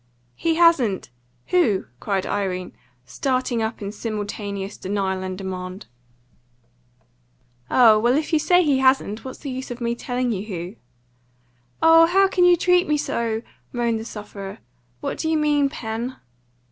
[0.33, 1.11] "He hasn't!
[1.49, 2.73] Who?" cried Irene,
[3.05, 5.85] starting up in simultaneous denial and demand.
[7.69, 10.75] "Oh, well, if you say he hasn't, what's the use of my telling you who?"
[11.83, 14.57] "Oh, how can you treat me so!" moaned the sufferer.
[15.01, 16.15] "What do you mean, Pen?"